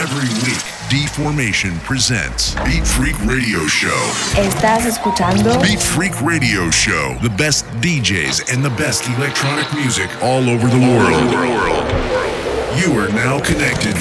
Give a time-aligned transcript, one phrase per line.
[0.00, 3.90] Every week, Deformation presents Beat Freak Radio Show.
[4.40, 7.18] Estás escuchando Beat Freak Radio Show.
[7.20, 11.32] The best DJs and the best electronic music all over the world.
[12.80, 13.94] You are now connected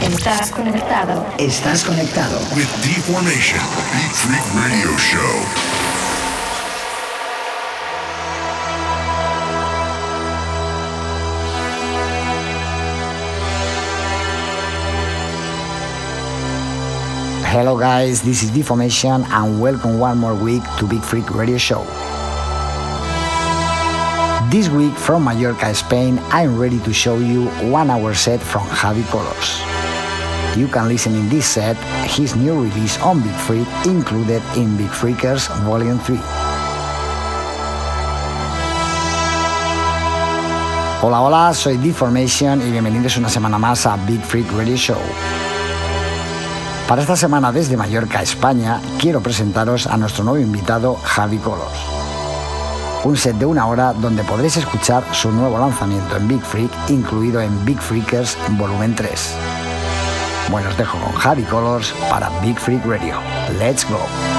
[0.00, 1.26] Estás conectado.
[1.38, 2.38] Estás conectado.
[2.56, 3.60] with Deformation
[3.92, 5.87] Beat Freak Radio Show.
[17.58, 21.82] Hello guys, this is Deformation and welcome one more week to Beat Freak Radio Show.
[24.48, 29.02] This week from Mallorca, Spain, I'm ready to show you one hour set from Javi
[29.10, 29.58] Colors.
[30.56, 31.76] You can listen in this set
[32.06, 36.14] his new release on Beat Freak included in Beat Freakers Volume 3.
[41.02, 45.47] Hola, hola, soy Deformation y bienvenidos una semana más a Beat Freak Radio Show.
[46.88, 51.74] Para esta semana desde Mallorca, España, quiero presentaros a nuestro nuevo invitado Javi Colos.
[53.04, 57.42] Un set de una hora donde podréis escuchar su nuevo lanzamiento en Big Freak, incluido
[57.42, 59.34] en Big Freakers Volumen 3.
[60.50, 63.16] Bueno, os dejo con Javi Colors para Big Freak Radio.
[63.58, 64.37] Let's go.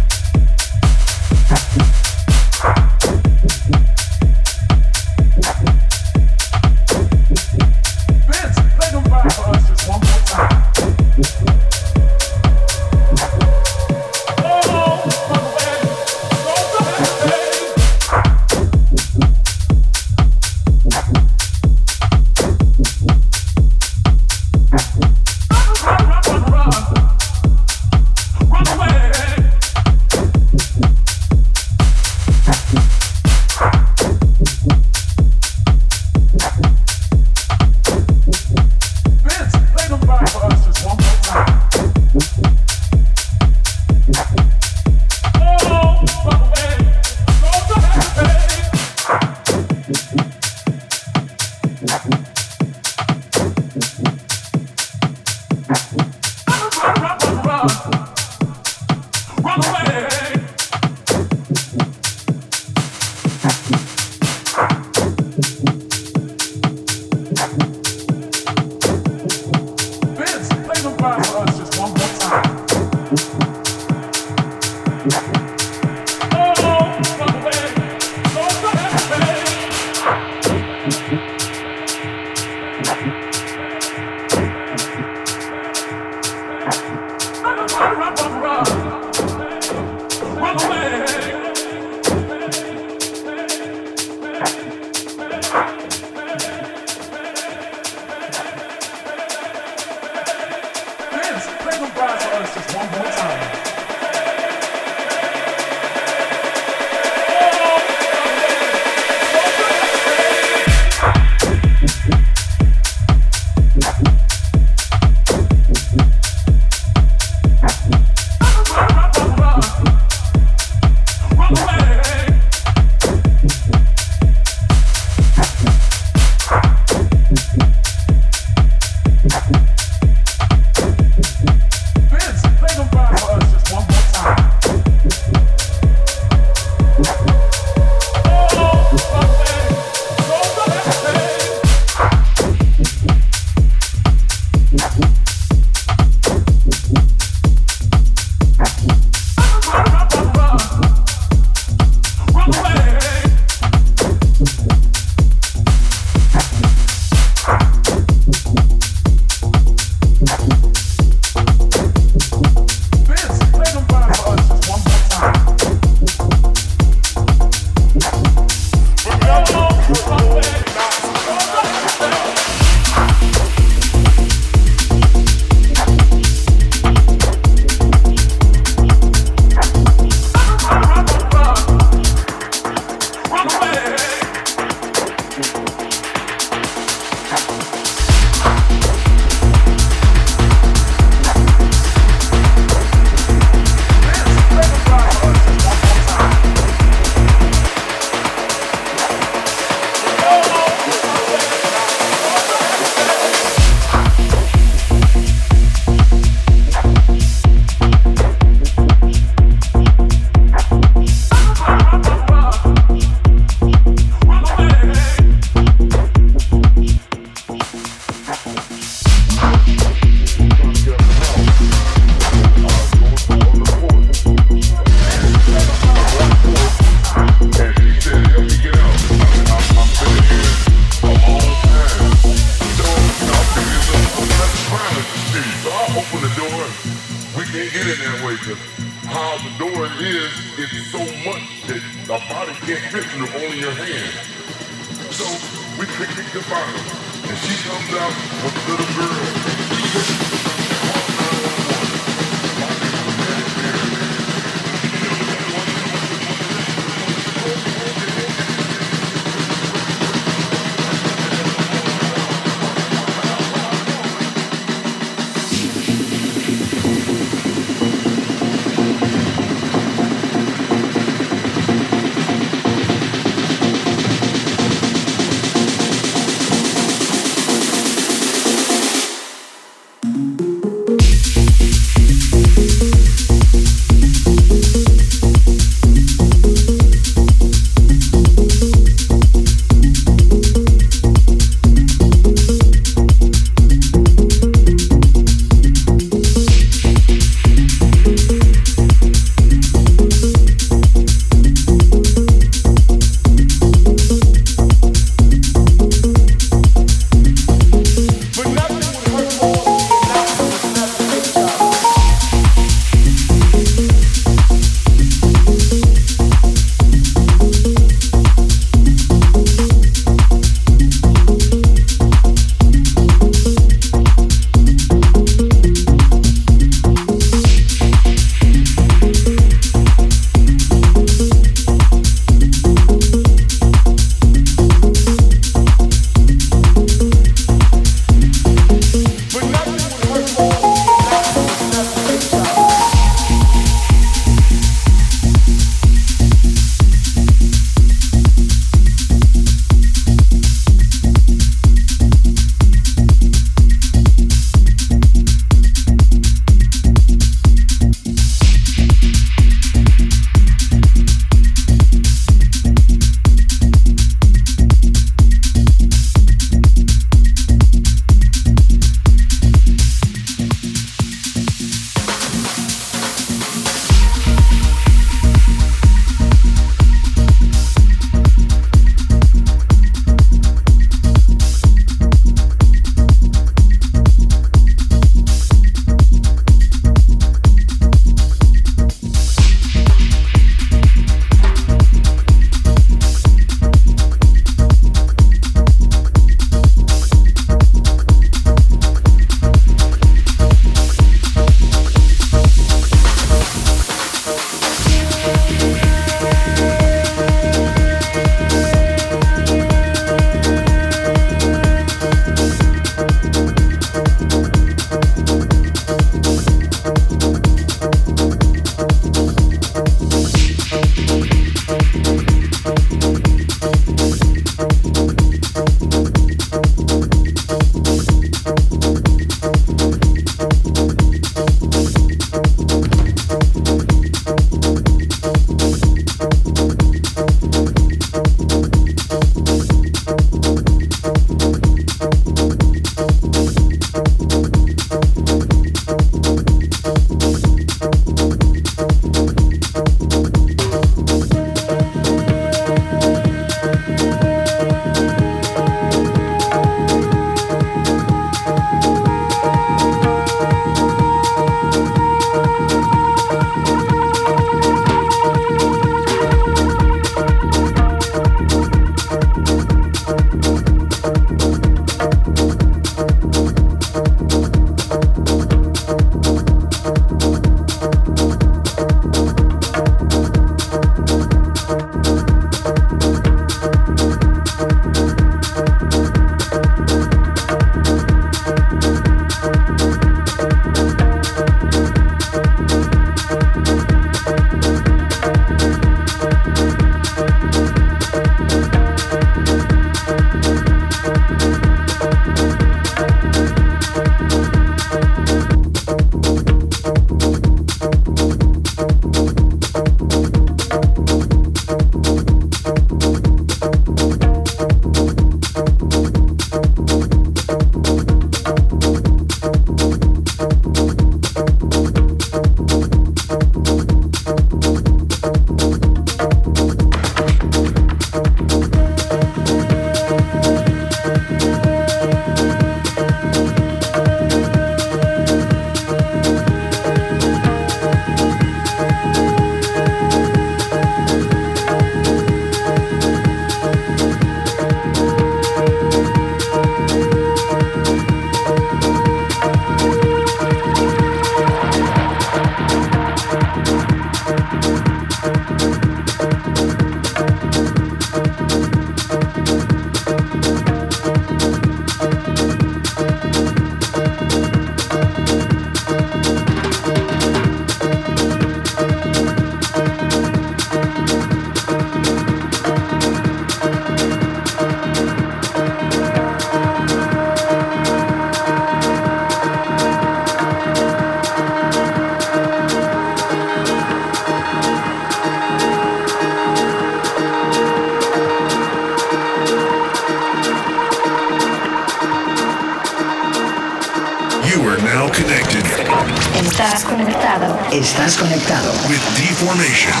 [599.41, 600.00] With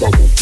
[0.00, 0.32] Double.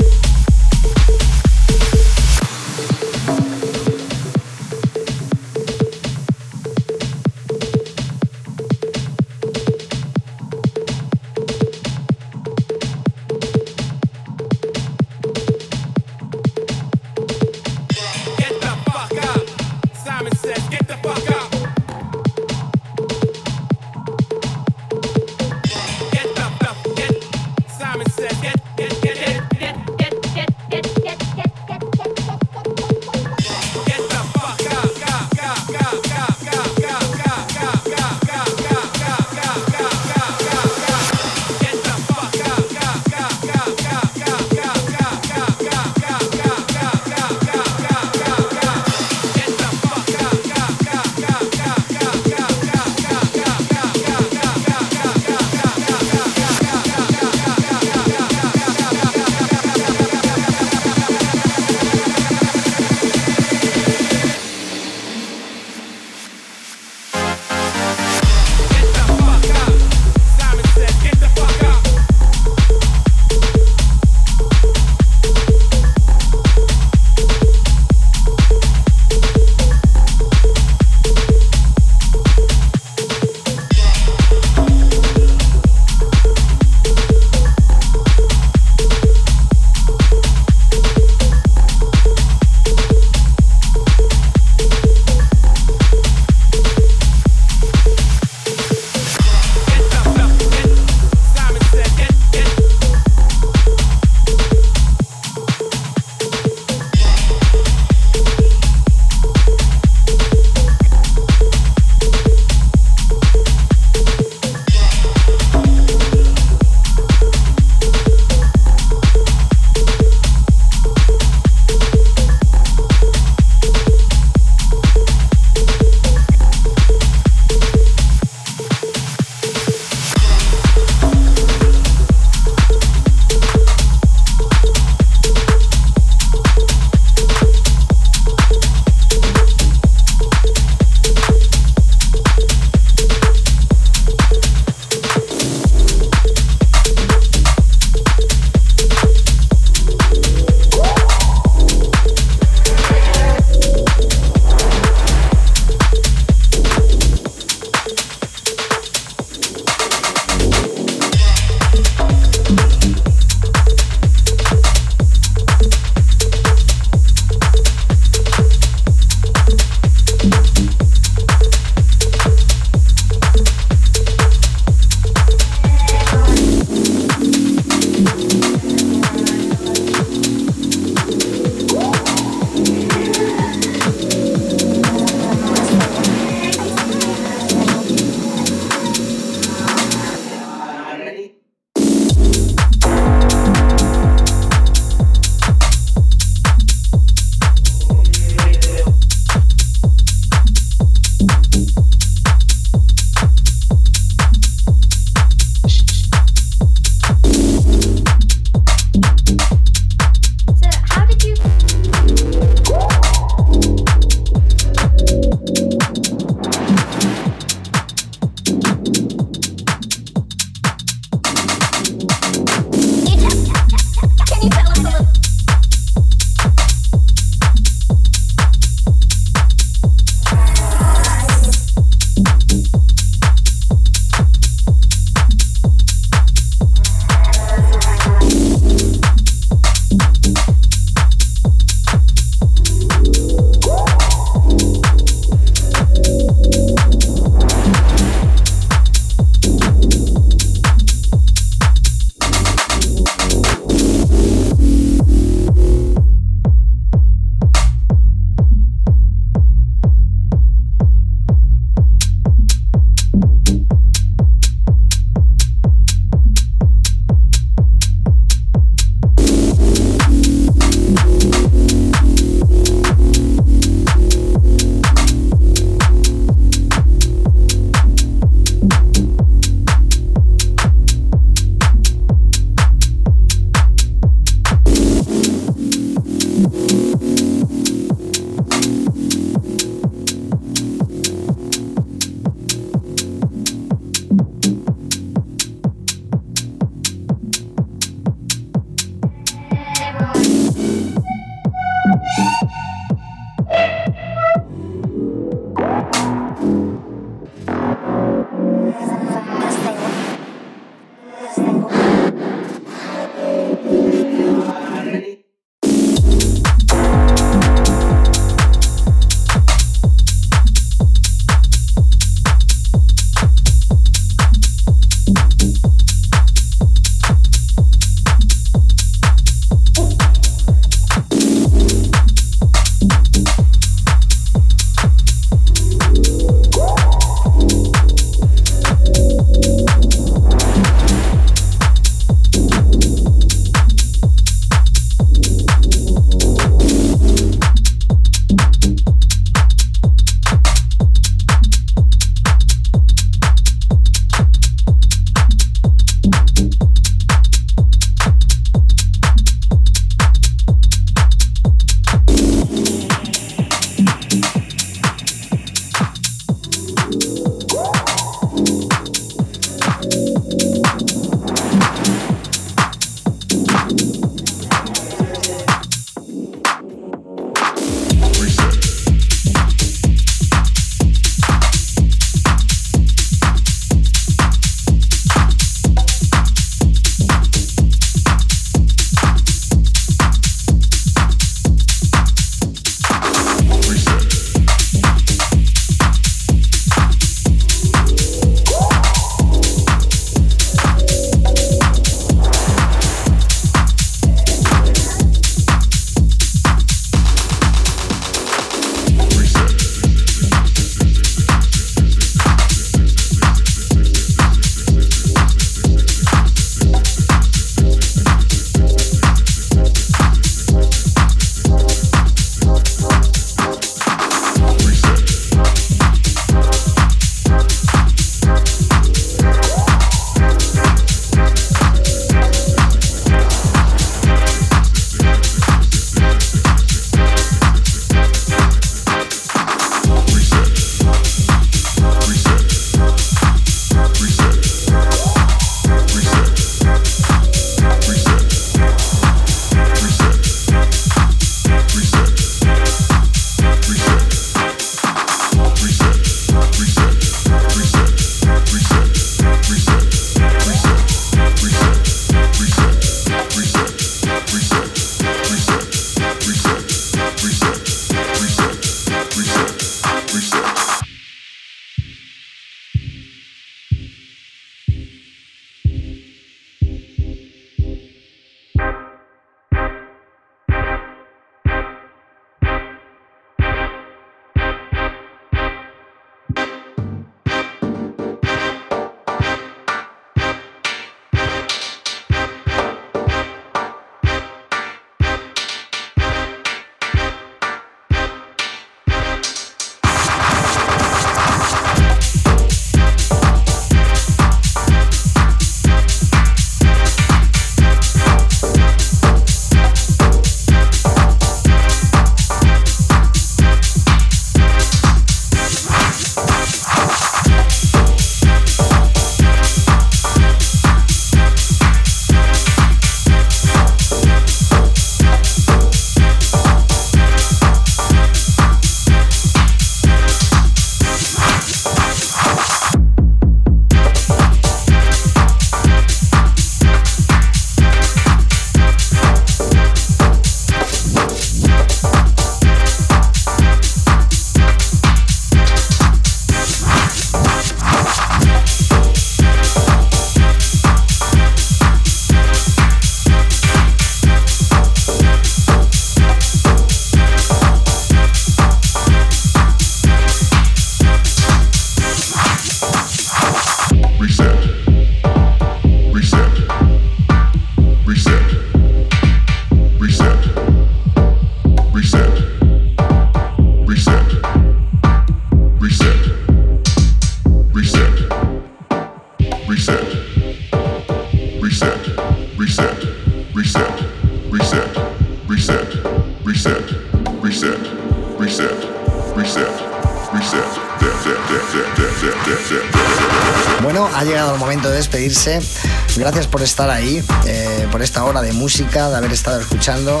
[597.76, 600.00] Por esta hora de música, de haber estado escuchando.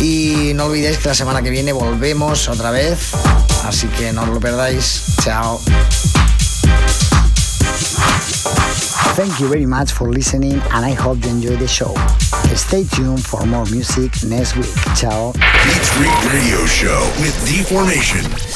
[0.00, 3.12] Y no olvidéis que la semana que viene volvemos otra vez.
[3.64, 5.14] Así que no lo perdáis.
[5.22, 5.60] Chao.
[9.14, 11.94] Thank you very much for listening and I hope you enjoy the show.
[12.56, 14.74] Stay tuned for more music next week.
[14.96, 15.32] Ciao.
[15.94, 18.53] Freak Radio Show with Deformation.